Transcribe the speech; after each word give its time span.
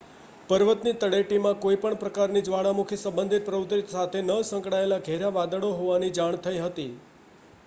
પર્વતની 0.49 0.93
તળેટીમાં 0.95 1.59
કોઈ 1.59 1.77
પણ 1.77 1.99
પ્રકારની 1.99 2.43
જ્વાળામુખી 2.47 2.99
સંબંધિત 3.01 3.45
પ્રવૃત્તિ 3.45 3.81
સાથે 3.91 4.19
ન 4.23 4.33
સંકળાયેલાં 4.45 5.05
ઘેરાં 5.05 5.37
વાદળો 5.37 5.73
હોવાની 5.77 6.13
જાણ 6.15 6.41
થઈ 6.43 6.57
હતી 6.61 6.89